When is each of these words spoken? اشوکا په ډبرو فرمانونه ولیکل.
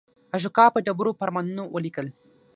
اشوکا 0.35 0.65
په 0.73 0.79
ډبرو 0.85 1.17
فرمانونه 1.19 1.63
ولیکل. 1.73 2.07